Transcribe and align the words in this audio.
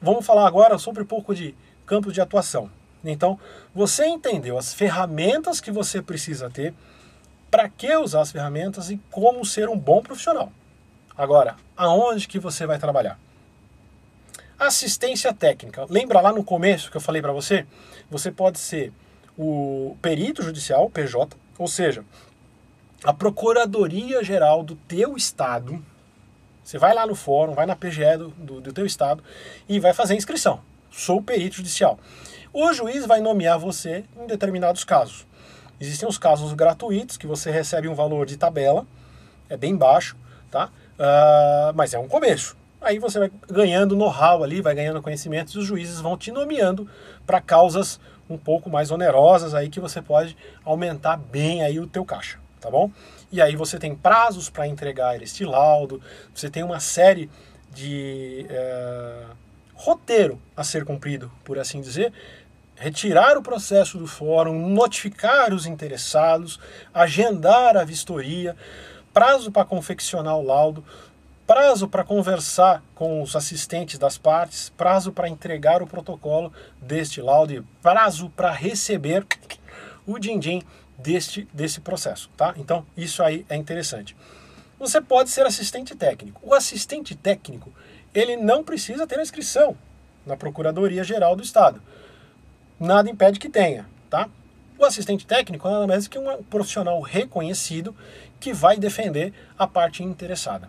vamos 0.00 0.24
falar 0.24 0.46
agora 0.46 0.78
sobre 0.78 1.02
um 1.02 1.06
pouco 1.06 1.34
de 1.34 1.54
campo 1.86 2.12
de 2.12 2.20
atuação. 2.20 2.70
Então, 3.04 3.38
você 3.74 4.06
entendeu 4.06 4.58
as 4.58 4.74
ferramentas 4.74 5.60
que 5.60 5.70
você 5.70 6.02
precisa 6.02 6.50
ter, 6.50 6.74
para 7.50 7.68
que 7.68 7.96
usar 7.96 8.20
as 8.20 8.32
ferramentas 8.32 8.90
e 8.90 9.00
como 9.10 9.44
ser 9.44 9.68
um 9.68 9.78
bom 9.78 10.02
profissional. 10.02 10.52
Agora, 11.16 11.56
aonde 11.76 12.28
que 12.28 12.38
você 12.38 12.66
vai 12.66 12.78
trabalhar? 12.78 13.18
Assistência 14.58 15.32
técnica. 15.32 15.86
Lembra 15.88 16.20
lá 16.20 16.32
no 16.32 16.44
começo 16.44 16.90
que 16.90 16.96
eu 16.96 17.00
falei 17.00 17.22
para 17.22 17.32
você? 17.32 17.66
Você 18.10 18.30
pode 18.30 18.58
ser 18.58 18.92
o 19.36 19.96
perito 20.02 20.42
judicial, 20.42 20.90
PJ, 20.90 21.36
ou 21.56 21.68
seja, 21.68 22.04
a 23.04 23.12
Procuradoria 23.12 24.22
Geral 24.24 24.62
do 24.62 24.74
teu 24.74 25.16
estado. 25.16 25.82
Você 26.68 26.76
vai 26.76 26.92
lá 26.92 27.06
no 27.06 27.14
fórum, 27.14 27.54
vai 27.54 27.64
na 27.64 27.74
PGE 27.74 28.18
do, 28.18 28.28
do, 28.28 28.60
do 28.60 28.72
teu 28.74 28.84
estado 28.84 29.24
e 29.66 29.80
vai 29.80 29.94
fazer 29.94 30.12
a 30.12 30.16
inscrição. 30.18 30.60
Sou 30.90 31.22
perito 31.22 31.56
judicial. 31.56 31.98
O 32.52 32.70
juiz 32.74 33.06
vai 33.06 33.22
nomear 33.22 33.58
você 33.58 34.04
em 34.14 34.26
determinados 34.26 34.84
casos. 34.84 35.26
Existem 35.80 36.06
os 36.06 36.18
casos 36.18 36.52
gratuitos, 36.52 37.16
que 37.16 37.26
você 37.26 37.50
recebe 37.50 37.88
um 37.88 37.94
valor 37.94 38.26
de 38.26 38.36
tabela, 38.36 38.86
é 39.48 39.56
bem 39.56 39.74
baixo, 39.74 40.14
tá? 40.50 40.66
Uh, 40.98 41.72
mas 41.74 41.94
é 41.94 41.98
um 41.98 42.06
começo. 42.06 42.54
Aí 42.82 42.98
você 42.98 43.18
vai 43.18 43.32
ganhando 43.48 43.96
know-how 43.96 44.44
ali, 44.44 44.60
vai 44.60 44.74
ganhando 44.74 45.00
conhecimentos 45.00 45.54
e 45.54 45.58
os 45.58 45.64
juízes 45.64 46.00
vão 46.00 46.18
te 46.18 46.30
nomeando 46.30 46.86
para 47.26 47.40
causas 47.40 47.98
um 48.28 48.36
pouco 48.36 48.68
mais 48.68 48.90
onerosas 48.90 49.54
aí 49.54 49.70
que 49.70 49.80
você 49.80 50.02
pode 50.02 50.36
aumentar 50.62 51.16
bem 51.16 51.62
aí 51.62 51.80
o 51.80 51.86
teu 51.86 52.04
caixa, 52.04 52.38
tá 52.60 52.70
bom? 52.70 52.90
E 53.30 53.42
aí 53.42 53.54
você 53.54 53.78
tem 53.78 53.94
prazos 53.94 54.48
para 54.48 54.66
entregar 54.66 55.20
este 55.22 55.44
laudo, 55.44 56.00
você 56.34 56.48
tem 56.48 56.62
uma 56.62 56.80
série 56.80 57.30
de 57.70 58.46
é, 58.48 59.24
roteiro 59.74 60.40
a 60.56 60.64
ser 60.64 60.84
cumprido, 60.84 61.30
por 61.44 61.58
assim 61.58 61.80
dizer, 61.80 62.12
retirar 62.74 63.36
o 63.36 63.42
processo 63.42 63.98
do 63.98 64.06
fórum, 64.06 64.68
notificar 64.68 65.52
os 65.52 65.66
interessados, 65.66 66.58
agendar 66.94 67.76
a 67.76 67.84
vistoria, 67.84 68.56
prazo 69.12 69.52
para 69.52 69.64
confeccionar 69.64 70.36
o 70.36 70.42
laudo, 70.42 70.84
prazo 71.46 71.88
para 71.88 72.04
conversar 72.04 72.82
com 72.94 73.22
os 73.22 73.34
assistentes 73.34 73.98
das 73.98 74.16
partes, 74.16 74.70
prazo 74.70 75.12
para 75.12 75.28
entregar 75.28 75.82
o 75.82 75.86
protocolo 75.86 76.52
deste 76.80 77.20
laudo 77.20 77.52
e 77.52 77.62
prazo 77.82 78.30
para 78.30 78.50
receber 78.52 79.26
o 80.06 80.18
din-din 80.18 80.62
deste, 80.98 81.48
desse 81.52 81.80
processo, 81.80 82.28
tá? 82.36 82.52
Então, 82.56 82.84
isso 82.96 83.22
aí 83.22 83.46
é 83.48 83.56
interessante. 83.56 84.16
Você 84.78 85.00
pode 85.00 85.30
ser 85.30 85.46
assistente 85.46 85.94
técnico. 85.94 86.40
O 86.44 86.54
assistente 86.54 87.14
técnico, 87.14 87.72
ele 88.12 88.36
não 88.36 88.62
precisa 88.64 89.06
ter 89.06 89.18
a 89.18 89.22
inscrição 89.22 89.76
na 90.26 90.36
Procuradoria 90.36 91.02
Geral 91.04 91.34
do 91.34 91.42
Estado 91.42 91.80
nada 92.78 93.10
impede 93.10 93.38
que 93.38 93.48
tenha, 93.48 93.86
tá? 94.08 94.28
O 94.78 94.84
assistente 94.84 95.26
técnico 95.26 95.66
é 95.66 95.70
nada 95.70 95.86
mais 95.86 96.06
que 96.06 96.18
um 96.18 96.42
profissional 96.44 97.00
reconhecido 97.00 97.94
que 98.38 98.52
vai 98.52 98.76
defender 98.76 99.32
a 99.58 99.66
parte 99.66 100.04
interessada. 100.04 100.68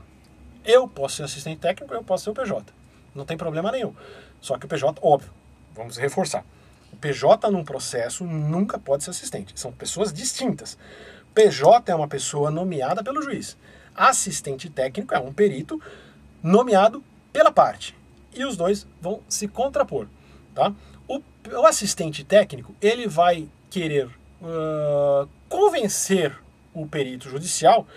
Eu 0.66 0.88
posso 0.88 1.18
ser 1.18 1.24
assistente 1.24 1.60
técnico, 1.60 1.94
eu 1.94 2.04
posso 2.04 2.24
ser 2.24 2.30
o 2.32 2.34
PJ. 2.34 2.74
Não 3.14 3.26
tem 3.26 3.38
problema 3.38 3.72
nenhum. 3.72 3.94
Só 4.42 4.58
que 4.58 4.66
o 4.66 4.70
PJ, 4.70 5.00
óbvio, 5.02 5.32
vamos 5.76 5.98
reforçar. 5.98 6.44
O 6.92 6.98
PJ 6.98 7.50
num 7.50 7.64
processo 7.64 8.24
nunca 8.24 8.78
pode 8.78 9.04
ser 9.04 9.12
assistente. 9.12 9.54
São 9.60 9.72
pessoas 9.72 10.12
distintas. 10.12 10.78
PJ 11.34 11.92
é 11.92 11.96
uma 11.96 12.08
pessoa 12.08 12.52
nomeada 12.52 13.04
pelo 13.04 13.22
juiz. 13.22 13.58
Assistente 13.96 14.70
técnico 14.70 15.14
é 15.14 15.20
um 15.20 15.32
perito 15.32 15.82
nomeado 16.42 17.04
pela 17.32 17.52
parte. 17.52 17.96
E 18.34 18.46
os 18.46 18.56
dois 18.56 18.88
vão 19.02 19.22
se 19.28 19.48
contrapor, 19.48 20.08
tá? 20.54 20.74
O, 21.08 21.22
o 21.52 21.66
assistente 21.66 22.24
técnico 22.24 22.76
ele 22.82 23.08
vai 23.08 23.50
querer 23.70 24.08
uh, 24.08 25.28
convencer 25.48 26.38
o 26.74 26.88
perito 26.88 27.30
judicial 27.30 27.88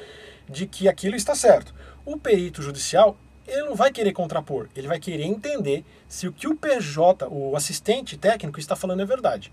de 0.49 0.67
que 0.67 0.89
aquilo 0.89 1.17
está 1.17 1.35
certo. 1.35 1.75
O 2.05 2.17
perito 2.17 2.63
judicial 2.63 3.17
ele 3.47 3.65
não 3.65 3.75
vai 3.75 3.91
querer 3.91 4.13
contrapor, 4.13 4.69
ele 4.75 4.89
vai 4.89 5.01
querer 5.01 5.25
entender 5.25 5.85
se 6.09 6.29
o 6.29 6.33
que 6.33 6.47
o 6.47 6.57
PJ, 6.57 7.27
o 7.29 7.57
assistente 7.57 8.17
técnico, 8.17 8.59
está 8.59 8.77
falando 8.77 9.03
é 9.03 9.05
verdade. 9.05 9.53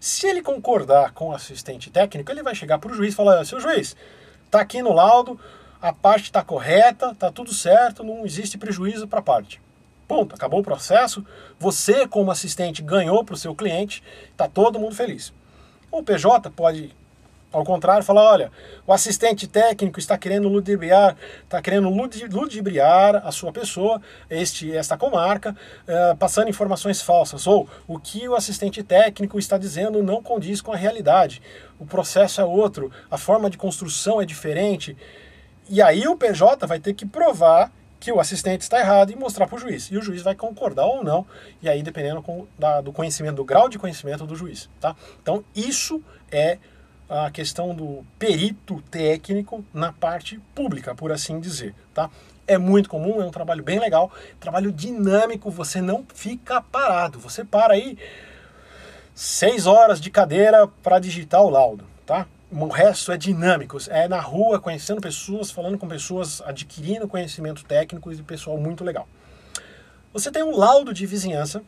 Se 0.00 0.26
ele 0.26 0.42
concordar 0.42 1.12
com 1.12 1.28
o 1.28 1.34
assistente 1.34 1.90
técnico, 1.90 2.32
ele 2.32 2.42
vai 2.42 2.54
chegar 2.54 2.78
para 2.78 2.90
o 2.90 2.94
juiz 2.94 3.12
e 3.12 3.16
falar: 3.16 3.44
seu 3.44 3.60
juiz, 3.60 3.94
está 4.46 4.60
aqui 4.60 4.82
no 4.82 4.92
laudo, 4.92 5.38
a 5.80 5.92
parte 5.92 6.24
está 6.24 6.42
correta, 6.42 7.10
está 7.10 7.30
tudo 7.30 7.52
certo, 7.52 8.02
não 8.02 8.24
existe 8.24 8.58
prejuízo 8.58 9.06
para 9.06 9.20
a 9.20 9.22
parte. 9.22 9.60
Ponto, 10.08 10.34
acabou 10.34 10.60
o 10.60 10.64
processo. 10.64 11.24
Você, 11.58 12.06
como 12.08 12.30
assistente, 12.30 12.82
ganhou 12.82 13.24
para 13.24 13.34
o 13.34 13.38
seu 13.38 13.54
cliente, 13.54 14.02
está 14.30 14.48
todo 14.48 14.78
mundo 14.78 14.94
feliz. 14.94 15.32
O 15.90 16.02
PJ 16.02 16.50
pode, 16.50 16.96
ao 17.52 17.64
contrário, 17.64 18.04
falar: 18.04 18.22
olha, 18.22 18.52
o 18.86 18.92
assistente 18.92 19.46
técnico 19.46 19.98
está 19.98 20.16
querendo 20.16 20.48
ludibriar, 20.48 21.16
está 21.42 21.60
querendo 21.60 21.88
ludibriar 21.88 23.16
a 23.26 23.32
sua 23.32 23.52
pessoa, 23.52 24.00
este, 24.28 24.74
esta 24.74 24.96
comarca, 24.96 25.50
uh, 25.52 26.16
passando 26.16 26.48
informações 26.48 27.02
falsas. 27.02 27.46
Ou 27.46 27.68
o 27.86 27.98
que 27.98 28.28
o 28.28 28.34
assistente 28.34 28.82
técnico 28.82 29.38
está 29.38 29.58
dizendo 29.58 30.02
não 30.02 30.22
condiz 30.22 30.60
com 30.60 30.72
a 30.72 30.76
realidade. 30.76 31.42
O 31.78 31.86
processo 31.86 32.40
é 32.40 32.44
outro, 32.44 32.90
a 33.10 33.18
forma 33.18 33.50
de 33.50 33.58
construção 33.58 34.20
é 34.20 34.24
diferente. 34.24 34.96
E 35.68 35.80
aí 35.80 36.06
o 36.06 36.16
PJ 36.16 36.66
vai 36.66 36.80
ter 36.80 36.94
que 36.94 37.06
provar 37.06 37.72
que 38.00 38.10
o 38.10 38.18
assistente 38.18 38.62
está 38.62 38.80
errado 38.80 39.12
e 39.12 39.16
mostrar 39.16 39.46
para 39.46 39.56
o 39.56 39.58
juiz. 39.58 39.84
E 39.92 39.98
o 39.98 40.02
juiz 40.02 40.22
vai 40.22 40.34
concordar 40.34 40.86
ou 40.86 41.04
não, 41.04 41.26
e 41.62 41.68
aí 41.68 41.82
dependendo 41.82 42.22
com, 42.22 42.46
da, 42.58 42.80
do 42.80 42.92
conhecimento, 42.92 43.36
do 43.36 43.44
grau 43.44 43.68
de 43.68 43.78
conhecimento 43.78 44.26
do 44.26 44.34
juiz. 44.34 44.70
Tá? 44.80 44.96
Então, 45.22 45.44
isso 45.54 46.02
é 46.32 46.58
a 47.10 47.28
questão 47.30 47.74
do 47.74 48.04
perito 48.18 48.80
técnico 48.88 49.64
na 49.74 49.92
parte 49.92 50.40
pública, 50.54 50.94
por 50.94 51.10
assim 51.10 51.40
dizer. 51.40 51.74
Tá? 51.92 52.08
É 52.46 52.56
muito 52.56 52.88
comum, 52.88 53.20
é 53.20 53.24
um 53.24 53.30
trabalho 53.30 53.64
bem 53.64 53.80
legal, 53.80 54.12
trabalho 54.38 54.70
dinâmico, 54.70 55.50
você 55.50 55.82
não 55.82 56.06
fica 56.14 56.62
parado, 56.62 57.18
você 57.18 57.44
para 57.44 57.74
aí 57.74 57.98
seis 59.12 59.66
horas 59.66 60.00
de 60.00 60.08
cadeira 60.08 60.68
para 60.82 61.00
digitar 61.00 61.42
o 61.42 61.50
laudo. 61.50 61.84
Tá? 62.06 62.26
o 62.52 62.66
resto 62.66 63.12
é 63.12 63.16
dinâmico, 63.16 63.78
é 63.88 64.08
na 64.08 64.18
rua, 64.18 64.58
conhecendo 64.58 65.00
pessoas, 65.00 65.52
falando 65.52 65.78
com 65.78 65.86
pessoas, 65.86 66.42
adquirindo 66.44 67.06
conhecimento 67.06 67.64
técnico 67.64 68.12
e 68.12 68.20
pessoal 68.22 68.56
muito 68.58 68.82
legal. 68.82 69.06
Você 70.12 70.30
tem 70.32 70.42
um 70.42 70.56
laudo 70.56 70.92
de 70.92 71.06
vizinhança. 71.06 71.62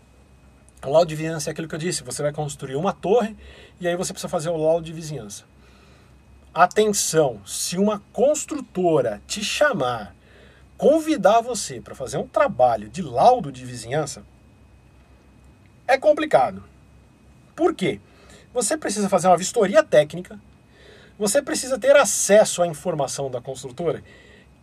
Laudo 0.84 1.08
de 1.08 1.14
vizinhança 1.14 1.50
é 1.50 1.52
aquilo 1.52 1.68
que 1.68 1.74
eu 1.74 1.78
disse, 1.78 2.02
você 2.02 2.22
vai 2.22 2.32
construir 2.32 2.74
uma 2.74 2.92
torre 2.92 3.36
e 3.80 3.86
aí 3.86 3.96
você 3.96 4.12
precisa 4.12 4.28
fazer 4.28 4.50
o 4.50 4.56
laudo 4.56 4.84
de 4.84 4.92
vizinhança. 4.92 5.44
Atenção, 6.52 7.40
se 7.46 7.78
uma 7.78 8.02
construtora 8.12 9.22
te 9.26 9.44
chamar, 9.44 10.14
convidar 10.76 11.40
você 11.40 11.80
para 11.80 11.94
fazer 11.94 12.18
um 12.18 12.26
trabalho 12.26 12.88
de 12.88 13.00
laudo 13.00 13.52
de 13.52 13.64
vizinhança, 13.64 14.24
é 15.86 15.96
complicado. 15.96 16.64
Por 17.54 17.74
quê? 17.74 18.00
Você 18.52 18.76
precisa 18.76 19.08
fazer 19.08 19.28
uma 19.28 19.36
vistoria 19.36 19.82
técnica, 19.82 20.38
você 21.18 21.40
precisa 21.40 21.78
ter 21.78 21.94
acesso 21.96 22.60
à 22.60 22.66
informação 22.66 23.30
da 23.30 23.40
construtora. 23.40 24.02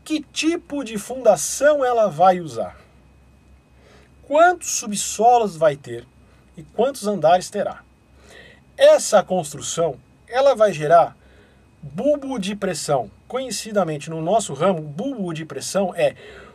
Que 0.03 0.21
tipo 0.21 0.83
de 0.83 0.97
fundação 0.97 1.85
ela 1.85 2.07
vai 2.09 2.39
usar? 2.39 2.88
Quantos 4.29 4.69
subsolos 4.73 5.57
vai 5.57 5.75
ter 5.75 6.05
e 6.55 6.61
quantos 6.61 7.07
andares 7.07 7.49
terá? 7.49 7.81
Essa 8.77 9.23
construção, 9.23 9.95
ela 10.27 10.53
vai 10.53 10.71
gerar 10.71 11.17
bulbo 11.81 12.37
de 12.37 12.55
pressão. 12.55 13.09
Conhecidamente 13.27 14.07
no 14.07 14.21
nosso 14.21 14.53
ramo, 14.53 14.83
bulbo 14.83 15.33
de 15.33 15.45
pressão 15.45 15.95
é 15.95 16.13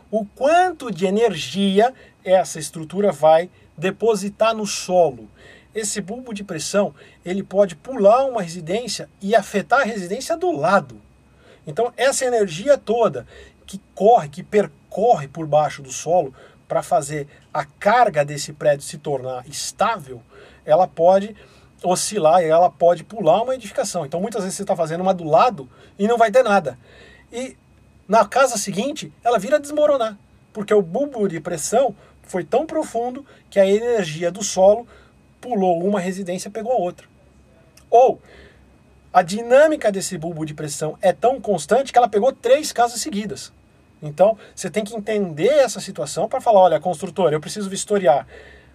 o 0.09 0.23
quanto 0.23 0.89
de 0.89 1.05
energia 1.05 1.93
essa 2.23 2.59
estrutura 2.59 3.11
vai 3.11 3.49
depositar 3.77 4.55
no 4.55 4.65
solo 4.65 5.29
esse 5.75 5.99
bulbo 5.99 6.33
de 6.33 6.45
pressão 6.45 6.95
ele 7.25 7.43
pode 7.43 7.75
pular 7.75 8.23
uma 8.23 8.41
residência 8.41 9.09
e 9.21 9.35
afetar 9.35 9.81
a 9.81 9.83
residência 9.83 10.37
do 10.37 10.49
lado. 10.49 11.01
Então 11.67 11.91
essa 11.97 12.23
energia 12.23 12.77
toda 12.77 13.27
que 13.65 13.81
corre, 13.93 14.29
que 14.29 14.41
percorre 14.41 15.27
por 15.27 15.45
baixo 15.45 15.81
do 15.81 15.91
solo 15.91 16.33
para 16.67 16.81
fazer 16.81 17.27
a 17.53 17.65
carga 17.65 18.25
desse 18.25 18.53
prédio 18.53 18.85
se 18.85 18.97
tornar 18.97 19.47
estável, 19.47 20.21
ela 20.65 20.87
pode 20.87 21.35
oscilar 21.83 22.41
e 22.41 22.45
ela 22.45 22.69
pode 22.69 23.03
pular 23.03 23.43
uma 23.43 23.55
edificação. 23.55 24.05
Então 24.05 24.19
muitas 24.19 24.43
vezes 24.43 24.57
você 24.57 24.63
está 24.63 24.75
fazendo 24.75 25.01
uma 25.01 25.13
do 25.13 25.23
lado 25.23 25.69
e 25.97 26.07
não 26.07 26.17
vai 26.17 26.31
ter 26.31 26.43
nada. 26.43 26.77
E 27.31 27.55
na 28.07 28.25
casa 28.25 28.57
seguinte 28.57 29.11
ela 29.23 29.37
vira 29.37 29.59
desmoronar, 29.59 30.17
porque 30.51 30.73
o 30.73 30.81
bulbo 30.81 31.27
de 31.27 31.39
pressão 31.39 31.95
foi 32.23 32.43
tão 32.43 32.65
profundo 32.65 33.25
que 33.49 33.59
a 33.59 33.67
energia 33.67 34.31
do 34.31 34.43
solo 34.43 34.87
pulou 35.39 35.83
uma 35.83 35.99
residência 35.99 36.49
pegou 36.49 36.71
a 36.71 36.77
outra. 36.77 37.07
Ou 37.89 38.19
a 39.13 39.21
dinâmica 39.21 39.91
desse 39.91 40.17
bulbo 40.17 40.45
de 40.45 40.53
pressão 40.53 40.97
é 41.01 41.13
tão 41.13 41.39
constante 41.39 41.93
que 41.93 41.97
ela 41.97 42.09
pegou 42.09 42.33
três 42.33 42.71
casas 42.71 42.99
seguidas. 42.99 43.53
Então, 44.01 44.37
você 44.55 44.69
tem 44.69 44.83
que 44.83 44.95
entender 44.95 45.47
essa 45.47 45.79
situação 45.79 46.27
para 46.27 46.41
falar, 46.41 46.61
olha, 46.61 46.79
construtor, 46.79 47.31
eu 47.31 47.39
preciso 47.39 47.69
vistoriar 47.69 48.27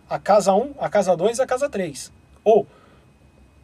a 0.08 0.18
casa 0.18 0.52
1, 0.52 0.74
a 0.78 0.88
casa 0.88 1.16
2 1.16 1.38
e 1.38 1.42
a 1.42 1.46
casa 1.46 1.68
3. 1.68 2.12
Ou, 2.42 2.66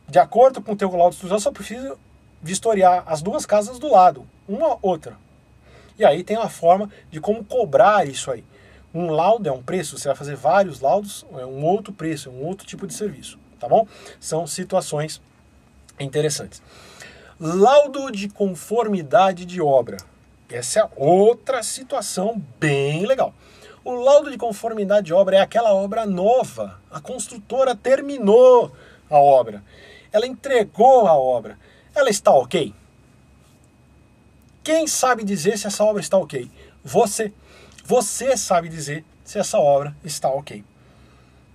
de 0.09 0.19
acordo 0.19 0.63
com 0.63 0.73
o 0.73 0.77
teu 0.77 0.91
laudo 0.91 1.11
de 1.11 1.17
instrução, 1.17 1.41
só 1.41 1.51
preciso 1.51 1.99
vistoriar 2.43 3.03
as 3.07 3.23
duas 3.23 3.45
casas 3.45 3.79
do 3.79 3.91
lado, 3.91 4.27
uma 4.49 4.79
outra. 4.81 5.17
E 5.99 6.05
aí 6.05 6.23
tem 6.23 6.37
uma 6.37 6.49
forma 6.49 6.91
de 7.11 7.21
como 7.21 7.45
cobrar 7.45 8.07
isso 8.07 8.31
aí. 8.31 8.45
Um 8.95 9.11
laudo 9.11 9.49
é 9.49 9.53
um 9.53 9.63
preço, 9.63 9.99
você 9.99 10.09
vai 10.09 10.17
fazer 10.17 10.37
vários 10.37 10.81
laudos, 10.81 11.27
é 11.33 11.45
um 11.45 11.65
outro 11.65 11.93
preço, 11.93 12.29
é 12.29 12.33
um 12.33 12.45
outro 12.45 12.67
tipo 12.67 12.87
de 12.87 12.95
serviço, 12.95 13.39
tá 13.59 13.69
bom? 13.69 13.87
São 14.21 14.47
situações 14.47 15.21
interessantes. 15.99 16.63
Laudo 17.39 18.11
de 18.11 18.29
conformidade 18.29 19.45
de 19.45 19.61
obra. 19.61 19.99
Essa 20.49 20.81
é 20.81 20.89
outra 20.97 21.63
situação 21.63 22.41
bem 22.61 23.05
legal. 23.05 23.35
O 23.85 23.95
laudo 23.95 24.31
de 24.31 24.37
conformidade 24.37 25.07
de 25.07 25.15
obra 25.15 25.37
é 25.37 25.41
aquela 25.41 25.73
obra 25.73 26.07
nova. 26.07 26.81
A 26.91 27.01
construtora 27.01 27.75
terminou 27.75 28.73
a 29.11 29.19
obra. 29.19 29.63
Ela 30.13 30.27
entregou 30.27 31.07
a 31.07 31.17
obra. 31.17 31.59
Ela 31.95 32.11
está 32.11 32.33
ok? 32.33 32.75
Quem 34.63 34.87
sabe 34.87 35.25
dizer 35.25 35.57
se 35.59 35.67
essa 35.67 35.85
obra 35.85 36.01
está 36.01 36.19
ok? 36.19 36.51
Você. 36.83 37.33
Você 37.85 38.37
sabe 38.37 38.69
dizer 38.69 39.05
se 39.25 39.39
essa 39.39 39.59
obra 39.59 39.97
está 40.03 40.29
ok. 40.29 40.65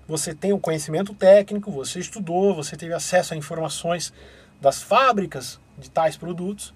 Você 0.07 0.33
tem 0.33 0.51
o 0.51 0.55
um 0.55 0.59
conhecimento 0.59 1.13
técnico, 1.13 1.71
você 1.71 1.99
estudou, 1.99 2.55
você 2.55 2.75
teve 2.75 2.93
acesso 2.93 3.33
a 3.33 3.37
informações 3.37 4.13
das 4.59 4.81
fábricas 4.81 5.59
de 5.77 5.89
tais 5.89 6.15
produtos, 6.15 6.73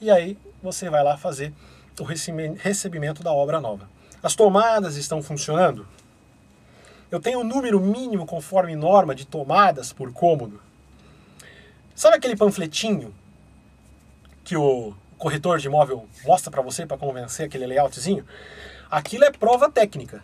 e 0.00 0.10
aí 0.10 0.36
você 0.62 0.90
vai 0.90 1.02
lá 1.02 1.16
fazer 1.16 1.52
o 1.98 2.04
recebimento 2.04 3.22
da 3.22 3.32
obra 3.32 3.60
nova. 3.60 3.88
As 4.22 4.34
tomadas 4.34 4.96
estão 4.96 5.22
funcionando? 5.22 5.86
Eu 7.10 7.20
tenho 7.20 7.40
um 7.40 7.44
número 7.44 7.80
mínimo 7.80 8.26
conforme 8.26 8.76
norma 8.76 9.14
de 9.14 9.26
tomadas 9.26 9.92
por 9.92 10.12
cômodo. 10.12 10.60
Sabe 11.94 12.16
aquele 12.16 12.36
panfletinho 12.36 13.14
que 14.44 14.56
o 14.56 14.94
corretor 15.16 15.58
de 15.58 15.66
imóvel 15.66 16.06
mostra 16.24 16.50
para 16.50 16.62
você 16.62 16.86
para 16.86 16.96
convencer 16.98 17.46
aquele 17.46 17.66
layoutzinho? 17.66 18.24
Aquilo 18.90 19.24
é 19.24 19.30
prova 19.30 19.70
técnica. 19.70 20.22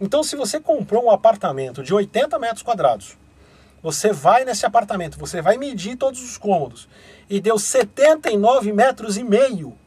Então, 0.00 0.22
se 0.22 0.36
você 0.36 0.60
comprou 0.60 1.04
um 1.04 1.10
apartamento 1.10 1.82
de 1.82 1.92
80 1.94 2.38
metros 2.38 2.62
quadrados, 2.62 3.16
você 3.86 4.12
vai 4.12 4.44
nesse 4.44 4.66
apartamento, 4.66 5.16
você 5.16 5.40
vai 5.40 5.56
medir 5.56 5.94
todos 5.94 6.20
os 6.20 6.36
cômodos 6.36 6.88
e 7.30 7.40
deu 7.40 7.56
79 7.56 8.72
metros 8.72 9.16
e 9.16 9.22
meio. 9.22 9.78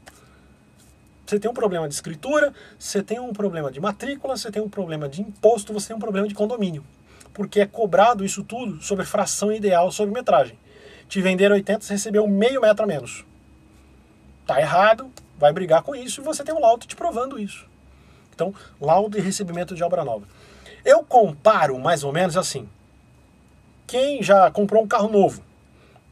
Você 1.27 1.37
tem 1.37 1.51
um 1.51 1.53
problema 1.53 1.85
de 1.85 1.95
escritura, 1.95 2.53
você 2.79 3.03
tem 3.03 3.19
um 3.19 3.33
problema 3.33 3.69
de 3.69 3.81
matrícula, 3.81 4.37
você 4.37 4.49
tem 4.49 4.61
um 4.61 4.69
problema 4.69 5.09
de 5.09 5.21
imposto, 5.21 5.73
você 5.73 5.89
tem 5.89 5.97
um 5.97 5.99
problema 5.99 6.29
de 6.29 6.33
condomínio. 6.33 6.81
Porque 7.33 7.59
é 7.59 7.65
cobrado 7.65 8.23
isso 8.23 8.41
tudo 8.41 8.81
sobre 8.81 9.03
fração 9.03 9.51
ideal 9.51 9.91
sobre 9.91 10.13
metragem. 10.13 10.57
Te 11.09 11.21
vender 11.21 11.51
80, 11.51 11.81
você 11.81 11.91
recebeu 11.91 12.25
meio 12.25 12.61
metro 12.61 12.85
a 12.85 12.87
menos. 12.87 13.25
Tá 14.47 14.61
errado, 14.61 15.11
vai 15.37 15.51
brigar 15.51 15.83
com 15.83 15.93
isso 15.93 16.21
e 16.21 16.23
você 16.23 16.41
tem 16.41 16.55
um 16.55 16.61
laudo 16.61 16.87
te 16.87 16.95
provando 16.95 17.37
isso. 17.37 17.67
Então, 18.33 18.55
laudo 18.79 19.17
de 19.17 19.21
recebimento 19.21 19.75
de 19.75 19.83
obra 19.83 20.05
nova. 20.05 20.25
Eu 20.85 21.03
comparo 21.03 21.77
mais 21.77 22.05
ou 22.05 22.13
menos 22.13 22.37
assim. 22.37 22.65
Quem 23.89 24.21
já 24.21 24.51
comprou 24.51 24.83
um 24.83 24.87
carro 24.87 25.09
novo, 25.09 25.41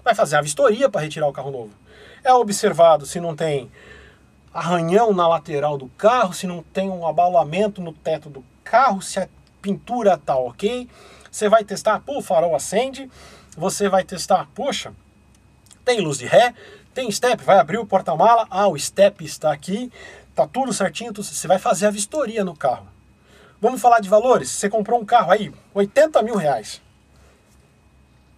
vai 0.03 0.15
fazer 0.15 0.35
a 0.35 0.41
vistoria 0.41 0.89
para 0.89 1.01
retirar 1.01 1.27
o 1.27 1.31
carro 1.31 1.51
novo. 1.51 1.69
É 2.24 2.33
observado 2.33 3.06
se 3.06 3.19
não 3.19 3.35
tem 3.35 3.71
arranhão 4.51 5.13
na 5.13 5.27
lateral 5.27 5.77
do 5.77 5.88
carro, 5.89 6.33
se 6.33 6.47
não 6.47 6.63
tem 6.63 6.89
um 6.89 7.06
abalamento 7.06 7.79
no 7.79 7.94
teto 7.94 8.31
do 8.31 8.44
carro, 8.63 9.00
se 9.00 9.19
a 9.19 9.29
pintura 9.62 10.15
está 10.15 10.35
ok. 10.35 10.89
Você 11.29 11.47
vai 11.47 11.63
testar, 11.63 12.00
pô, 12.00 12.18
o 12.18 12.21
farol 12.24 12.56
acende. 12.56 13.07
Você 13.56 13.88
vai 13.88 14.03
testar, 14.03 14.50
poxa, 14.56 14.91
tem 15.85 16.01
luz 16.01 16.18
de 16.18 16.25
ré, 16.25 16.56
tem 16.95 17.12
step, 17.12 17.44
vai 17.44 17.59
abrir 17.59 17.77
o 17.77 17.85
porta-mala, 17.85 18.47
ah, 18.50 18.68
o 18.68 18.75
step 18.75 19.24
está 19.24 19.53
aqui, 19.53 19.91
tá 20.33 20.47
tudo 20.47 20.74
certinho, 20.74 21.13
você 21.13 21.47
vai 21.47 21.59
fazer 21.59 21.85
a 21.85 21.91
vistoria 21.91 22.44
no 22.44 22.56
carro. 22.56 22.88
Vamos 23.62 23.79
falar 23.79 24.00
de 24.00 24.09
valores? 24.09 24.50
Você 24.50 24.68
comprou 24.68 25.00
um 25.00 25.06
carro 25.06 25.31
aí, 25.31 25.53
80 25.75 26.24
mil 26.24 26.38
reais. 26.38 26.81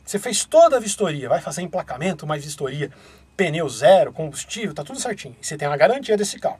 Você 0.09 0.17
fez 0.17 0.43
toda 0.43 0.77
a 0.77 0.79
vistoria, 0.79 1.29
vai 1.29 1.39
fazer 1.39 1.61
emplacamento, 1.61 2.25
mais 2.25 2.43
vistoria, 2.43 2.91
pneu 3.37 3.69
zero, 3.69 4.11
combustível, 4.11 4.73
tá 4.73 4.83
tudo 4.83 4.99
certinho. 4.99 5.35
Você 5.39 5.55
tem 5.55 5.67
a 5.67 5.77
garantia 5.77 6.17
desse 6.17 6.39
carro. 6.39 6.59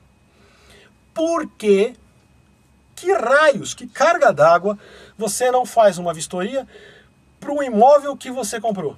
Por 1.12 1.48
que, 1.58 1.94
que 2.94 3.12
raios, 3.12 3.74
que 3.74 3.88
carga 3.88 4.32
d'água 4.32 4.78
você 5.18 5.50
não 5.50 5.66
faz 5.66 5.98
uma 5.98 6.14
vistoria 6.14 6.64
para 7.40 7.52
o 7.52 7.60
imóvel 7.60 8.16
que 8.16 8.30
você 8.30 8.60
comprou? 8.60 8.96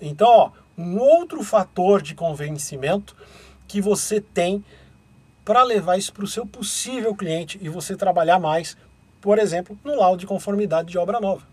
Então, 0.00 0.26
ó, 0.26 0.50
um 0.78 0.98
outro 0.98 1.44
fator 1.44 2.00
de 2.00 2.14
convencimento 2.14 3.14
que 3.68 3.78
você 3.78 4.22
tem 4.22 4.64
para 5.44 5.62
levar 5.62 5.98
isso 5.98 6.14
para 6.14 6.24
o 6.24 6.26
seu 6.26 6.46
possível 6.46 7.14
cliente 7.14 7.58
e 7.60 7.68
você 7.68 7.94
trabalhar 7.94 8.38
mais, 8.38 8.74
por 9.20 9.38
exemplo, 9.38 9.78
no 9.84 9.94
laudo 9.94 10.20
de 10.20 10.26
conformidade 10.26 10.88
de 10.88 10.96
obra 10.96 11.20
nova 11.20 11.51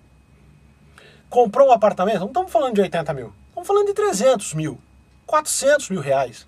comprou 1.30 1.70
um 1.70 1.72
apartamento, 1.72 2.20
não 2.20 2.28
estamos 2.28 2.52
falando 2.52 2.76
de 2.76 2.81
80 2.81 3.14
mil, 3.14 3.34
estamos 3.50 3.68
falando 3.68 3.88
de 3.88 3.94
300 3.94 4.54
mil, 4.54 4.80
400 5.26 5.90
mil 5.90 6.02
reais. 6.02 6.48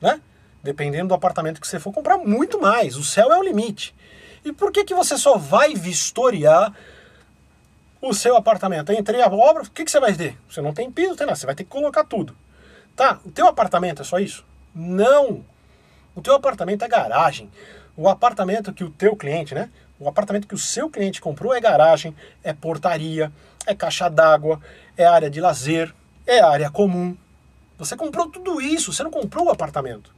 Né? 0.00 0.20
Dependendo 0.62 1.08
do 1.08 1.14
apartamento 1.14 1.60
que 1.60 1.66
você 1.66 1.78
for 1.78 1.92
comprar, 1.92 2.18
muito 2.18 2.60
mais. 2.60 2.96
O 2.96 3.04
céu 3.04 3.32
é 3.32 3.38
o 3.38 3.42
limite. 3.42 3.94
E 4.44 4.52
por 4.52 4.72
que, 4.72 4.84
que 4.84 4.94
você 4.94 5.16
só 5.16 5.36
vai 5.36 5.74
vistoriar 5.74 6.74
o 8.00 8.12
seu 8.12 8.36
apartamento? 8.36 8.92
Eu 8.92 8.98
entrei 8.98 9.22
a 9.22 9.28
obra, 9.28 9.62
o 9.62 9.70
que, 9.70 9.84
que 9.84 9.90
você 9.90 10.00
vai 10.00 10.12
ver? 10.12 10.36
Você 10.48 10.60
não 10.60 10.72
tem 10.72 10.90
piso, 10.90 11.16
tem 11.16 11.26
nada, 11.26 11.36
você 11.36 11.46
vai 11.46 11.54
ter 11.54 11.64
que 11.64 11.70
colocar 11.70 12.04
tudo. 12.04 12.36
Tá, 12.96 13.20
o 13.24 13.30
teu 13.30 13.46
apartamento 13.46 14.02
é 14.02 14.04
só 14.04 14.18
isso? 14.18 14.44
Não! 14.74 15.44
O 16.14 16.20
teu 16.20 16.34
apartamento 16.34 16.84
é 16.84 16.88
garagem. 16.88 17.50
O 17.96 18.08
apartamento 18.08 18.72
que 18.72 18.82
o 18.82 18.90
teu 18.90 19.14
cliente, 19.14 19.54
né? 19.54 19.70
O 20.00 20.08
apartamento 20.08 20.46
que 20.46 20.54
o 20.54 20.58
seu 20.58 20.88
cliente 20.88 21.20
comprou 21.20 21.52
é 21.52 21.60
garagem, 21.60 22.14
é 22.42 22.52
portaria, 22.52 23.32
é 23.66 23.74
caixa 23.74 24.08
d'água, 24.08 24.60
é 24.96 25.04
área 25.04 25.28
de 25.28 25.40
lazer, 25.40 25.92
é 26.26 26.40
área 26.40 26.70
comum. 26.70 27.16
Você 27.76 27.96
comprou 27.96 28.28
tudo 28.28 28.60
isso, 28.60 28.92
você 28.92 29.02
não 29.02 29.10
comprou 29.10 29.46
o 29.46 29.50
apartamento. 29.50 30.14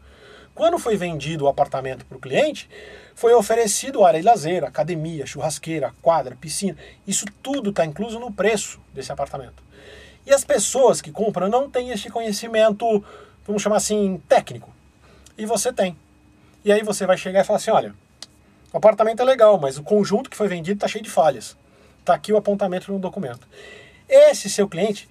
Quando 0.55 0.79
foi 0.79 0.97
vendido 0.97 1.45
o 1.45 1.49
apartamento 1.49 2.05
para 2.05 2.19
o 2.19 2.21
cliente, 2.21 2.69
foi 3.15 3.33
oferecido 3.33 4.05
área 4.05 4.21
de 4.21 4.27
lazer, 4.27 4.65
academia, 4.65 5.25
churrasqueira, 5.25 5.95
quadra, 6.03 6.37
piscina. 6.37 6.77
Isso 7.07 7.25
tudo 7.43 7.71
está 7.71 7.85
incluso 7.85 8.19
no 8.19 8.33
preço 8.33 8.81
desse 8.93 9.11
apartamento. 9.11 9.63
E 10.27 10.33
as 10.35 10.45
pessoas 10.45 11.01
que 11.01 11.11
compram 11.11 11.49
não 11.49 11.71
têm 11.71 11.91
este 11.91 12.11
conhecimento, 12.11 13.03
vamos 13.47 13.63
chamar 13.63 13.77
assim, 13.77 14.21
técnico. 14.29 14.71
E 15.39 15.47
você 15.47 15.73
tem. 15.73 15.97
E 16.65 16.71
aí 16.71 16.83
você 16.83 17.07
vai 17.07 17.17
chegar 17.17 17.41
e 17.41 17.45
falar 17.45 17.57
assim: 17.57 17.71
olha, 17.71 17.95
o 18.73 18.77
apartamento 18.77 19.21
é 19.21 19.25
legal, 19.25 19.59
mas 19.59 19.79
o 19.79 19.83
conjunto 19.83 20.31
que 20.31 20.37
foi 20.37 20.49
vendido 20.49 20.77
está 20.77 20.87
cheio 20.89 21.05
de 21.05 21.11
falhas. 21.11 21.57
Está 21.99 22.15
aqui 22.15 22.33
o 22.33 22.37
apontamento 22.37 22.93
no 22.93 22.99
documento. 22.99 23.47
Esse 24.09 24.49
seu 24.49 24.69
cliente 24.69 25.09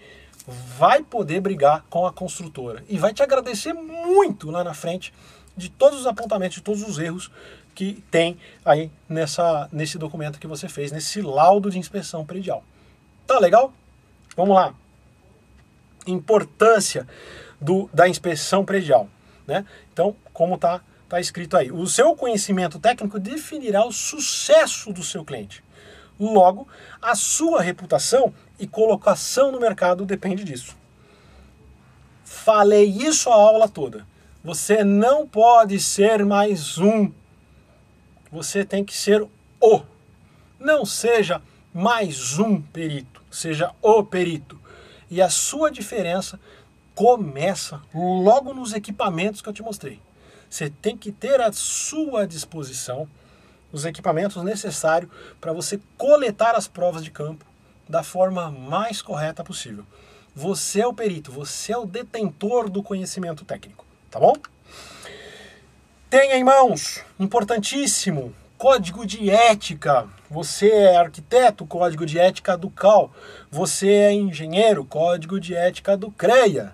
vai 0.78 1.04
poder 1.04 1.42
brigar 1.42 1.86
com 1.90 2.06
a 2.06 2.14
construtora 2.14 2.84
e 2.88 2.98
vai 2.98 3.14
te 3.14 3.22
agradecer 3.22 3.74
muito 3.74 4.50
lá 4.50 4.64
na 4.64 4.74
frente 4.74 5.14
de 5.56 5.70
todos 5.70 6.00
os 6.00 6.08
apontamentos, 6.08 6.56
de 6.56 6.64
todos 6.64 6.82
os 6.88 6.98
erros 6.98 7.30
que 7.76 8.04
tem 8.10 8.38
aí 8.66 8.92
nessa, 9.08 9.70
nesse 9.72 9.98
documento 9.98 10.40
que 10.40 10.48
você 10.48 10.68
fez, 10.68 10.92
nesse 10.92 11.22
laudo 11.22 11.70
de 11.70 11.78
inspeção 11.78 12.26
predial. 12.26 12.64
Tá 13.28 13.40
legal? 13.40 13.74
Vamos 14.36 14.56
lá. 14.56 14.74
Importância 16.08 17.08
do, 17.60 17.90
da 17.94 18.08
inspeção 18.08 18.66
predial. 18.66 19.08
Né? 19.46 19.66
Então, 19.94 20.16
como 20.34 20.56
está 20.56 20.82
Está 21.10 21.20
escrito 21.20 21.58
aí. 21.58 21.72
O 21.72 21.88
seu 21.88 22.16
conhecimento 22.16 22.78
técnico 22.78 23.20
definirá 23.20 23.84
o 23.84 23.92
sucesso 23.92 24.94
do 24.94 25.02
seu 25.02 25.26
cliente. 25.26 25.64
Logo, 26.20 26.68
a 27.02 27.16
sua 27.16 27.64
reputação 27.64 28.32
e 28.60 28.68
colocação 28.68 29.52
no 29.52 29.60
mercado 29.60 30.06
depende 30.06 30.44
disso. 30.44 30.78
Falei 32.24 32.86
isso 32.86 33.32
a 33.32 33.34
aula 33.34 33.68
toda. 33.68 34.06
Você 34.44 34.84
não 34.84 35.28
pode 35.28 35.80
ser 35.80 36.24
mais 36.24 36.78
um. 36.78 37.12
Você 38.32 38.64
tem 38.64 38.86
que 38.86 38.96
ser 38.96 39.28
o. 39.60 39.82
Não 40.60 40.86
seja 40.86 41.42
mais 41.74 42.38
um 42.38 42.62
perito, 42.62 43.24
seja 43.32 43.74
o 43.82 44.04
perito. 44.04 44.62
E 45.10 45.24
a 45.24 45.30
sua 45.32 45.72
diferença 45.72 46.40
começa 46.94 47.82
logo 47.96 48.54
nos 48.54 48.74
equipamentos 48.74 49.42
que 49.42 49.50
eu 49.50 49.54
te 49.54 49.64
mostrei. 49.64 50.00
Você 50.50 50.70
tem 50.70 50.98
que 50.98 51.12
ter 51.12 51.40
à 51.40 51.52
sua 51.52 52.28
disposição 52.28 53.08
os 53.72 53.86
equipamentos 53.86 54.44
necessários 54.44 55.12
para 55.40 55.54
você 55.54 55.80
coletar 55.98 56.56
as 56.56 56.68
provas 56.68 57.04
de 57.04 57.12
campo 57.12 57.46
da 57.88 58.04
forma 58.04 58.50
mais 58.50 59.02
correta 59.02 59.44
possível. 59.44 59.86
Você 60.36 60.82
é 60.82 60.88
o 60.88 60.94
perito, 60.94 61.32
você 61.32 61.74
é 61.74 61.78
o 61.78 61.86
detentor 61.86 62.70
do 62.70 62.82
conhecimento 62.82 63.46
técnico, 63.46 63.86
tá 64.10 64.20
bom? 64.20 64.36
Tenha 66.10 66.36
em 66.36 66.44
mãos, 66.44 67.04
importantíssimo, 67.20 68.34
código 68.58 69.06
de 69.06 69.30
ética. 69.30 70.08
Você 70.30 70.70
é 70.70 70.98
arquiteto, 70.98 71.66
código 71.66 72.06
de 72.06 72.20
ética 72.20 72.58
do 72.58 72.70
CAL. 72.70 73.12
Você 73.52 73.90
é 73.90 74.12
engenheiro, 74.12 74.84
código 74.84 75.40
de 75.40 75.56
ética 75.56 75.96
do 75.96 76.12
CREA. 76.12 76.74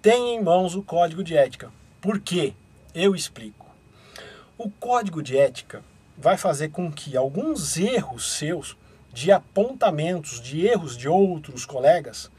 Tenha 0.00 0.38
em 0.38 0.42
mãos 0.42 0.74
o 0.74 0.82
código 0.82 1.22
de 1.22 1.36
ética. 1.36 1.70
Por 2.00 2.20
quê? 2.20 2.54
Eu 2.94 3.16
explico. 3.16 3.66
O 4.56 4.70
código 4.70 5.20
de 5.20 5.36
ética 5.36 5.82
vai 6.16 6.36
fazer 6.36 6.68
com 6.68 6.92
que 6.92 7.16
alguns 7.16 7.76
erros 7.76 8.36
seus, 8.38 8.76
de 9.12 9.32
apontamentos, 9.32 10.40
de 10.40 10.64
erros 10.64 10.96
de 10.96 11.08
outros 11.08 11.66
colegas, 11.66 12.30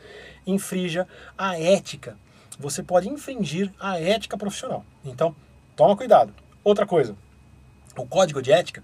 infrinja 0.48 1.06
a 1.38 1.60
ética. 1.60 2.18
Você 2.58 2.82
pode 2.82 3.10
infringir 3.10 3.70
a 3.78 4.00
ética 4.00 4.38
profissional. 4.38 4.86
Então, 5.04 5.36
toma 5.76 5.98
cuidado. 5.98 6.34
Outra 6.64 6.86
coisa, 6.86 7.18
o 7.98 8.08
código 8.08 8.42
de 8.42 8.54
ética 8.54 8.82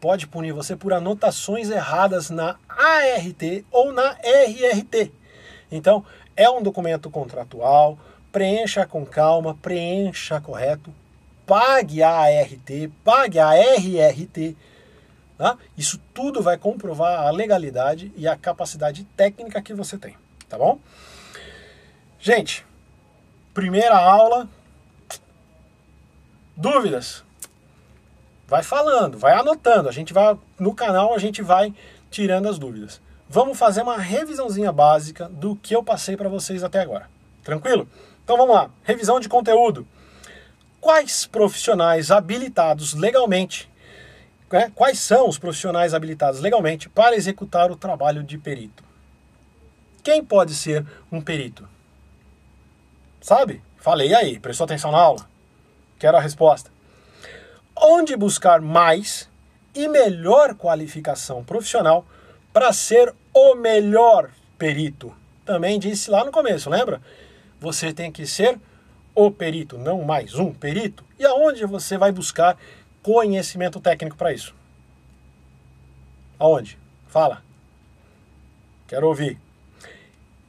pode 0.00 0.26
punir 0.26 0.52
você 0.52 0.74
por 0.74 0.92
anotações 0.92 1.70
erradas 1.70 2.30
na 2.30 2.56
ART 2.68 3.64
ou 3.70 3.92
na 3.92 4.18
RRT. 4.24 5.12
Então, 5.70 6.04
é 6.36 6.50
um 6.50 6.60
documento 6.60 7.08
contratual, 7.08 7.96
preencha 8.32 8.84
com 8.84 9.06
calma, 9.06 9.54
preencha 9.54 10.40
correto, 10.40 10.92
pague 11.52 12.02
a 12.02 12.10
ART, 12.10 12.70
pague 13.04 13.38
a 13.38 13.52
RRT. 13.52 14.56
Tá? 15.36 15.58
Isso 15.76 16.00
tudo 16.14 16.40
vai 16.40 16.56
comprovar 16.56 17.26
a 17.26 17.30
legalidade 17.30 18.10
e 18.16 18.26
a 18.26 18.34
capacidade 18.38 19.04
técnica 19.14 19.60
que 19.60 19.74
você 19.74 19.98
tem, 19.98 20.16
tá 20.48 20.56
bom? 20.56 20.78
Gente, 22.18 22.64
primeira 23.52 23.98
aula. 23.98 24.48
Dúvidas? 26.56 27.22
Vai 28.48 28.62
falando, 28.62 29.18
vai 29.18 29.34
anotando. 29.34 29.90
A 29.90 29.92
gente 29.92 30.14
vai 30.14 30.38
no 30.58 30.74
canal, 30.74 31.14
a 31.14 31.18
gente 31.18 31.42
vai 31.42 31.74
tirando 32.10 32.48
as 32.48 32.58
dúvidas. 32.58 32.98
Vamos 33.28 33.58
fazer 33.58 33.82
uma 33.82 33.98
revisãozinha 33.98 34.72
básica 34.72 35.28
do 35.28 35.54
que 35.56 35.76
eu 35.76 35.82
passei 35.82 36.16
para 36.16 36.30
vocês 36.30 36.64
até 36.64 36.80
agora. 36.80 37.10
Tranquilo? 37.44 37.86
Então 38.24 38.38
vamos 38.38 38.54
lá. 38.54 38.70
Revisão 38.84 39.20
de 39.20 39.28
conteúdo. 39.28 39.86
Quais 40.82 41.24
profissionais 41.24 42.10
habilitados 42.10 42.92
legalmente 42.92 43.72
né, 44.52 44.70
quais 44.74 44.98
são 44.98 45.28
os 45.28 45.38
profissionais 45.38 45.94
habilitados 45.94 46.40
legalmente 46.40 46.88
para 46.88 47.16
executar 47.16 47.70
o 47.70 47.76
trabalho 47.76 48.22
de 48.22 48.36
perito? 48.36 48.84
Quem 50.02 50.22
pode 50.22 50.54
ser 50.54 50.84
um 51.10 51.22
perito? 51.22 51.66
Sabe? 53.20 53.62
Falei 53.78 54.14
aí, 54.14 54.38
prestou 54.38 54.64
atenção 54.64 54.92
na 54.92 54.98
aula? 54.98 55.26
Quero 55.98 56.16
a 56.16 56.20
resposta. 56.20 56.70
Onde 57.74 58.14
buscar 58.16 58.60
mais 58.60 59.30
e 59.74 59.88
melhor 59.88 60.54
qualificação 60.54 61.42
profissional 61.42 62.04
para 62.52 62.72
ser 62.72 63.14
o 63.32 63.54
melhor 63.54 64.30
perito? 64.58 65.14
Também 65.46 65.78
disse 65.78 66.10
lá 66.10 66.24
no 66.24 66.32
começo, 66.32 66.68
lembra? 66.68 67.00
Você 67.58 67.92
tem 67.92 68.12
que 68.12 68.26
ser 68.26 68.60
o 69.14 69.30
perito, 69.30 69.78
não 69.78 70.02
mais 70.02 70.34
um 70.34 70.52
perito. 70.52 71.04
E 71.18 71.24
aonde 71.24 71.64
você 71.66 71.98
vai 71.98 72.12
buscar 72.12 72.56
conhecimento 73.02 73.80
técnico 73.80 74.16
para 74.16 74.32
isso? 74.32 74.54
Aonde? 76.38 76.78
Fala. 77.06 77.42
Quero 78.86 79.06
ouvir. 79.06 79.38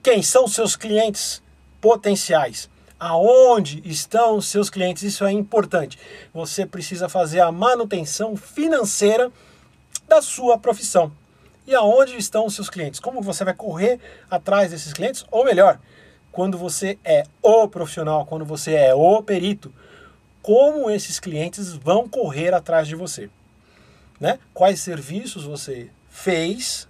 Quem 0.01 0.22
são 0.22 0.48
seus 0.48 0.75
clientes 0.75 1.41
potenciais? 1.79 2.70
Aonde 3.00 3.82
estão 3.86 4.39
seus 4.39 4.70
clientes? 4.70 5.03
Isso 5.03 5.25
é 5.25 5.32
importante. 5.32 6.00
Você 6.34 6.65
precisa 6.65 7.10
fazer 7.10 7.41
a 7.41 7.51
manutenção 7.51 8.36
financeira 8.36 9.32
da 10.08 10.22
sua 10.22 10.58
profissão. 10.58 11.12
E 11.65 11.74
aonde 11.74 12.17
estão 12.17 12.50
seus 12.50 12.70
clientes? 12.70 13.00
Como 13.00 13.22
você 13.22 13.43
vai 13.46 13.53
correr 13.53 14.00
atrás 14.29 14.72
desses 14.72 14.91
clientes? 14.91 15.25
Ou 15.32 15.46
melhor, 15.46 15.79
quando 16.34 16.58
você 16.58 16.98
é 17.06 17.24
o 17.42 17.68
profissional, 17.70 18.25
quando 18.25 18.44
você 18.44 18.74
é 18.74 18.94
o 18.94 19.22
perito, 19.24 19.74
como 20.42 20.90
esses 20.90 21.20
clientes 21.20 21.72
vão 21.74 22.10
correr 22.10 22.54
atrás 22.54 22.88
de 22.88 22.96
você. 22.96 23.30
Né? 24.20 24.40
Quais 24.54 24.82
serviços 24.82 25.46
você 25.46 25.90
fez 26.10 26.88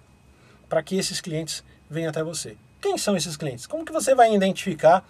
para 0.68 0.82
que 0.82 0.96
esses 0.96 1.20
clientes 1.20 1.62
venham 1.88 2.10
até 2.10 2.22
você. 2.22 2.56
Quem 2.80 2.98
são 2.98 3.16
esses 3.16 3.36
clientes? 3.36 3.66
Como 3.66 3.84
que 3.84 3.92
você 3.92 4.14
vai 4.14 4.34
identificar 4.34 5.06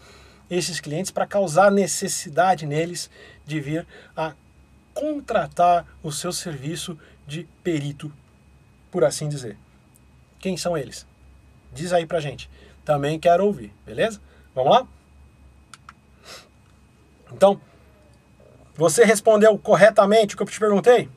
esses 0.50 0.80
clientes 0.80 1.10
para 1.10 1.26
causar 1.26 1.70
necessidade 1.70 2.66
neles 2.66 3.08
de 3.46 3.60
vir 3.60 3.86
a 4.16 4.34
contratar 4.92 5.86
o 6.02 6.12
seu 6.12 6.32
serviço 6.32 6.98
de 7.26 7.46
perito, 7.62 8.12
por 8.90 9.04
assim 9.04 9.28
dizer? 9.28 9.56
Quem 10.38 10.56
são 10.56 10.76
eles? 10.76 11.06
Diz 11.72 11.92
aí 11.92 12.04
pra 12.04 12.20
gente. 12.20 12.50
Também 12.84 13.18
quero 13.18 13.46
ouvir, 13.46 13.72
beleza? 13.86 14.20
Vamos 14.54 14.72
lá? 14.72 14.86
Então, 17.32 17.60
você 18.74 19.04
respondeu 19.04 19.58
corretamente 19.58 20.34
o 20.34 20.36
que 20.36 20.42
eu 20.42 20.46
te 20.46 20.60
perguntei? 20.60 21.08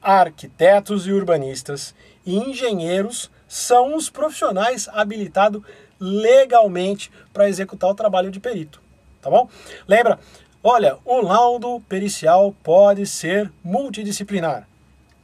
Arquitetos 0.00 1.06
e 1.06 1.12
urbanistas 1.12 1.94
e 2.24 2.36
engenheiros 2.36 3.30
são 3.48 3.96
os 3.96 4.08
profissionais 4.08 4.88
habilitados 4.88 5.62
legalmente 5.98 7.10
para 7.32 7.48
executar 7.48 7.90
o 7.90 7.94
trabalho 7.94 8.30
de 8.30 8.38
perito, 8.38 8.80
tá 9.20 9.30
bom? 9.30 9.48
Lembra, 9.88 10.18
olha, 10.62 10.98
o 11.04 11.20
laudo 11.20 11.80
pericial 11.88 12.54
pode 12.62 13.06
ser 13.06 13.50
multidisciplinar. 13.64 14.68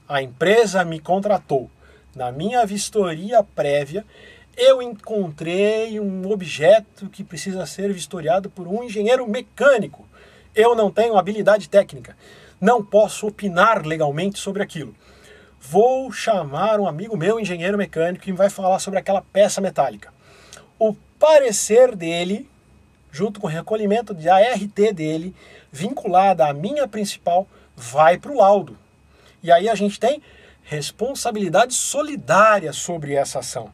A 0.09 0.23
empresa 0.23 0.85
me 0.85 0.99
contratou. 0.99 1.71
Na 2.14 2.31
minha 2.31 2.66
vistoria 2.66 3.42
prévia, 3.42 4.04
eu 4.56 4.82
encontrei 4.82 5.99
um 5.99 6.30
objeto 6.30 7.09
que 7.09 7.25
precisa 7.25 7.64
ser 7.66 7.92
vistoriado 7.92 8.50
por 8.50 8.66
um 8.68 8.85
engenheiro 8.85 9.26
mecânico. 9.26 10.06
Eu 10.54 10.75
não 10.75 10.90
tenho 10.90 11.16
habilidade 11.16 11.68
técnica. 11.68 12.16
Não 12.61 12.85
posso 12.85 13.26
opinar 13.26 13.85
legalmente 13.85 14.38
sobre 14.38 14.62
aquilo. 14.62 14.94
Vou 15.61 16.12
chamar 16.12 16.80
um 16.80 16.87
amigo 16.87 17.16
meu, 17.16 17.40
engenheiro 17.40 17.78
mecânico, 17.78 18.25
que 18.25 18.32
vai 18.32 18.50
falar 18.50 18.78
sobre 18.78 18.99
aquela 18.99 19.23
peça 19.23 19.61
metálica. 19.61 20.12
O 20.78 20.94
parecer 21.18 21.97
dele, 21.97 22.49
junto 23.11 23.40
com 23.40 23.47
o 23.47 23.50
recolhimento 23.50 24.14
de 24.14 24.28
ART 24.28 24.92
dele, 24.92 25.35
vinculada 25.71 26.47
à 26.47 26.52
minha 26.52 26.87
principal, 26.87 27.49
vai 27.76 28.18
para 28.18 28.32
o 28.32 28.37
laudo. 28.37 28.76
E 29.42 29.50
aí 29.50 29.68
a 29.68 29.75
gente 29.75 29.99
tem 29.99 30.23
responsabilidade 30.62 31.75
solidária 31.75 32.73
sobre 32.73 33.14
essa 33.14 33.38
ação. 33.38 33.73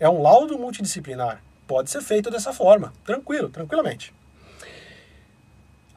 É 0.00 0.08
um 0.08 0.22
laudo 0.22 0.58
multidisciplinar. 0.58 1.42
Pode 1.66 1.90
ser 1.90 2.00
feito 2.00 2.30
dessa 2.30 2.52
forma, 2.52 2.92
tranquilo, 3.04 3.48
tranquilamente. 3.48 4.14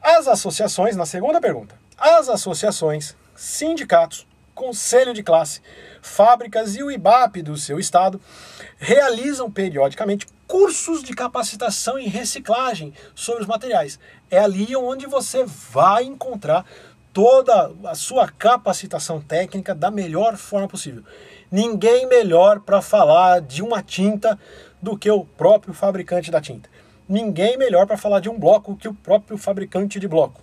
As 0.02 0.26
associações, 0.26 0.96
na 0.96 1.06
segunda 1.06 1.40
pergunta, 1.40 1.76
as 1.96 2.28
associações, 2.28 3.16
sindicatos, 3.36 4.26
conselho 4.54 5.14
de 5.14 5.22
classe, 5.22 5.60
fábricas 6.02 6.76
e 6.76 6.82
o 6.82 6.90
IBAP 6.90 7.42
do 7.42 7.56
seu 7.56 7.78
estado 7.78 8.20
realizam 8.78 9.50
periodicamente 9.50 10.26
cursos 10.46 11.02
de 11.02 11.14
capacitação 11.14 11.98
e 11.98 12.06
reciclagem 12.06 12.92
sobre 13.14 13.42
os 13.42 13.48
materiais. 13.48 13.98
É 14.30 14.38
ali 14.38 14.76
onde 14.76 15.06
você 15.06 15.44
vai 15.44 16.04
encontrar 16.04 16.66
toda 17.12 17.72
a 17.84 17.94
sua 17.94 18.28
capacitação 18.28 19.20
técnica 19.20 19.74
da 19.74 19.90
melhor 19.90 20.36
forma 20.36 20.68
possível. 20.68 21.04
Ninguém 21.52 22.08
melhor 22.08 22.60
para 22.60 22.82
falar 22.82 23.42
de 23.42 23.62
uma 23.62 23.82
tinta 23.82 24.36
do 24.80 24.98
que 24.98 25.10
o 25.10 25.24
próprio 25.24 25.72
fabricante 25.72 26.30
da 26.30 26.40
tinta 26.40 26.68
ninguém 27.12 27.58
melhor 27.58 27.86
para 27.86 27.98
falar 27.98 28.20
de 28.20 28.30
um 28.30 28.38
bloco 28.38 28.74
que 28.74 28.88
o 28.88 28.94
próprio 28.94 29.36
fabricante 29.36 30.00
de 30.00 30.08
bloco. 30.08 30.42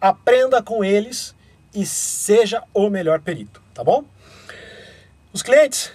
Aprenda 0.00 0.62
com 0.62 0.82
eles 0.82 1.34
e 1.74 1.84
seja 1.84 2.62
o 2.72 2.88
melhor 2.88 3.20
perito, 3.20 3.62
tá 3.74 3.84
bom? 3.84 4.04
Os 5.32 5.42
clientes, 5.42 5.92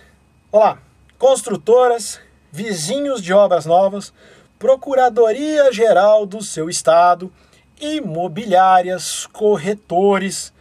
olá, 0.51 0.77
construtoras, 1.17 2.20
vizinhos 2.51 3.24
de 3.24 3.34
obras 3.34 3.65
novas, 3.65 4.13
Procuradoria 4.60 5.72
Geral 5.72 6.25
do 6.25 6.44
seu 6.44 6.70
estado, 6.70 7.32
imobiliárias, 7.79 9.27
corretores. 9.27 10.53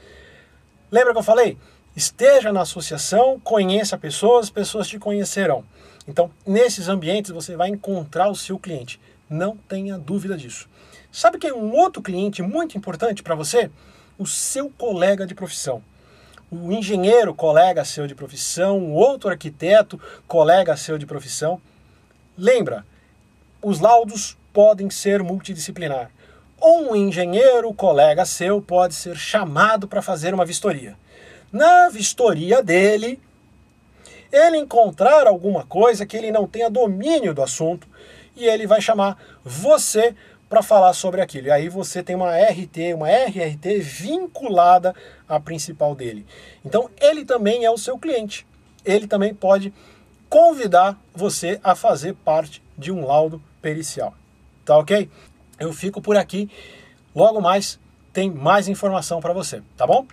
Lembra 0.90 1.12
que 1.12 1.18
eu 1.18 1.22
falei? 1.22 1.58
Esteja 1.96 2.52
na 2.52 2.60
associação, 2.60 3.40
conheça 3.40 3.96
pessoas, 3.96 4.50
pessoas 4.50 4.86
te 4.86 4.98
conhecerão. 4.98 5.64
Então, 6.06 6.30
nesses 6.46 6.88
ambientes 6.88 7.30
você 7.30 7.56
vai 7.56 7.70
encontrar 7.70 8.28
o 8.28 8.36
seu 8.36 8.58
cliente. 8.58 9.00
Não 9.30 9.56
tenha 9.56 9.96
dúvida 9.96 10.36
disso. 10.36 10.68
Sabe 11.10 11.38
quem 11.38 11.48
é 11.48 11.54
um 11.54 11.72
outro 11.72 12.02
cliente 12.02 12.42
muito 12.42 12.76
importante 12.76 13.22
para 13.22 13.34
você? 13.34 13.70
O 14.18 14.26
seu 14.26 14.68
colega 14.68 15.26
de 15.26 15.34
profissão. 15.34 15.82
O 16.50 16.70
engenheiro, 16.70 17.34
colega 17.34 17.82
seu 17.82 18.06
de 18.06 18.14
profissão, 18.14 18.78
o 18.78 18.92
outro 18.92 19.30
arquiteto, 19.30 19.98
colega 20.28 20.76
seu 20.76 20.98
de 20.98 21.06
profissão. 21.06 21.58
Lembra, 22.36 22.84
os 23.62 23.80
laudos 23.80 24.36
podem 24.52 24.90
ser 24.90 25.22
multidisciplinar. 25.22 26.10
um 26.62 26.94
engenheiro 26.94 27.72
colega 27.72 28.26
seu 28.26 28.60
pode 28.60 28.94
ser 28.94 29.16
chamado 29.16 29.88
para 29.88 30.02
fazer 30.02 30.34
uma 30.34 30.44
vistoria. 30.44 30.94
Na 31.52 31.88
vistoria 31.88 32.62
dele, 32.62 33.20
ele 34.32 34.58
encontrar 34.58 35.26
alguma 35.26 35.64
coisa 35.64 36.04
que 36.04 36.16
ele 36.16 36.30
não 36.30 36.46
tenha 36.46 36.70
domínio 36.70 37.32
do 37.32 37.42
assunto 37.42 37.88
e 38.36 38.44
ele 38.44 38.66
vai 38.66 38.80
chamar 38.80 39.18
você 39.44 40.14
para 40.48 40.62
falar 40.62 40.92
sobre 40.92 41.20
aquilo. 41.20 41.48
E 41.48 41.50
aí 41.50 41.68
você 41.68 42.02
tem 42.02 42.14
uma 42.14 42.36
RT, 42.36 42.94
uma 42.94 43.08
RRT 43.08 43.80
vinculada 43.80 44.94
à 45.28 45.40
principal 45.40 45.94
dele. 45.94 46.26
Então 46.64 46.90
ele 47.00 47.24
também 47.24 47.64
é 47.64 47.70
o 47.70 47.78
seu 47.78 47.98
cliente. 47.98 48.46
Ele 48.84 49.06
também 49.06 49.34
pode 49.34 49.72
convidar 50.28 50.98
você 51.14 51.60
a 51.62 51.74
fazer 51.74 52.14
parte 52.14 52.62
de 52.76 52.92
um 52.92 53.06
laudo 53.06 53.42
pericial. 53.60 54.14
Tá 54.64 54.76
ok? 54.78 55.10
Eu 55.58 55.72
fico 55.72 56.00
por 56.00 56.16
aqui. 56.16 56.50
Logo 57.14 57.40
mais 57.40 57.78
tem 58.12 58.30
mais 58.30 58.68
informação 58.68 59.20
para 59.20 59.32
você, 59.32 59.62
tá 59.76 59.86
bom? 59.86 60.06